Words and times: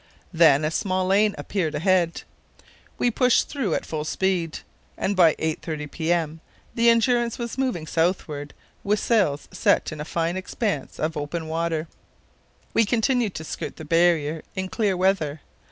Then 0.33 0.65
a 0.65 0.71
small 0.71 1.05
lane 1.05 1.35
appeared 1.37 1.75
ahead. 1.75 2.23
We 2.97 3.11
pushed 3.11 3.47
through 3.49 3.75
at 3.75 3.85
full 3.85 4.03
speed, 4.03 4.61
and 4.97 5.15
by 5.15 5.35
8.30 5.35 5.91
p.m. 5.91 6.41
the 6.73 6.89
Endurance 6.89 7.37
was 7.37 7.55
moving 7.55 7.85
southward 7.85 8.55
with 8.83 8.99
sails 8.99 9.47
set 9.51 9.91
in 9.91 10.01
a 10.01 10.03
fine 10.03 10.37
expanse 10.37 10.97
of 10.99 11.15
open 11.15 11.47
water. 11.47 11.87
We 12.73 12.83
continued 12.83 13.35
to 13.35 13.43
skirt 13.43 13.75
the 13.75 13.85
barrier 13.85 14.41
in 14.55 14.69
clear 14.69 14.97
weather. 14.97 15.41